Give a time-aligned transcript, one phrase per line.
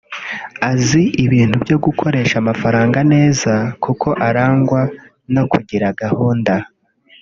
[0.71, 3.53] azi ibintu byo gukoresha amafaranga neza
[3.83, 4.81] kuko arangwa
[5.33, 6.53] no kugira gahunda